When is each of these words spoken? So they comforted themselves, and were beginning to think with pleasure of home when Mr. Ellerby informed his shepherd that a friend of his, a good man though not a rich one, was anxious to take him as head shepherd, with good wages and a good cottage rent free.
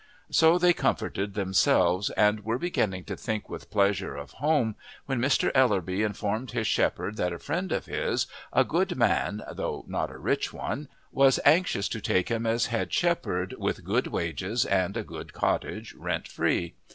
So 0.31 0.57
they 0.57 0.73
comforted 0.73 1.35
themselves, 1.35 2.09
and 2.17 2.39
were 2.43 2.57
beginning 2.57 3.03
to 3.03 3.15
think 3.15 3.47
with 3.49 3.69
pleasure 3.69 4.15
of 4.15 4.31
home 4.31 4.73
when 5.05 5.19
Mr. 5.21 5.51
Ellerby 5.53 6.01
informed 6.01 6.53
his 6.53 6.65
shepherd 6.65 7.17
that 7.17 7.31
a 7.31 7.37
friend 7.37 7.71
of 7.71 7.85
his, 7.85 8.25
a 8.51 8.63
good 8.63 8.95
man 8.95 9.43
though 9.53 9.85
not 9.87 10.09
a 10.09 10.17
rich 10.17 10.51
one, 10.51 10.87
was 11.11 11.39
anxious 11.45 11.87
to 11.89 12.01
take 12.01 12.29
him 12.29 12.47
as 12.47 12.65
head 12.65 12.91
shepherd, 12.91 13.53
with 13.59 13.83
good 13.83 14.07
wages 14.07 14.65
and 14.65 14.97
a 14.97 15.03
good 15.03 15.33
cottage 15.33 15.93
rent 15.93 16.27
free. 16.27 16.73